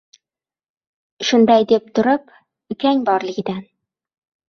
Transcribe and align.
Shunday 1.29 1.69
deb 1.73 1.93
turib, 2.01 2.35
“Ukang 2.79 3.07
borligidan. 3.11 3.65